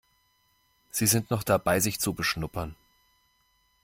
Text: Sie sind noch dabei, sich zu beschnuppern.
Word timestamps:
Sie 0.89 1.05
sind 1.05 1.29
noch 1.29 1.43
dabei, 1.43 1.79
sich 1.79 1.99
zu 1.99 2.15
beschnuppern. 2.15 2.75